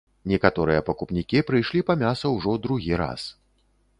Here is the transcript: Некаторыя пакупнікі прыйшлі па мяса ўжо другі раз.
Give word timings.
Некаторыя 0.29 0.85
пакупнікі 0.87 1.43
прыйшлі 1.51 1.83
па 1.89 1.97
мяса 2.05 2.33
ўжо 2.37 2.57
другі 2.65 2.93
раз. 3.03 3.21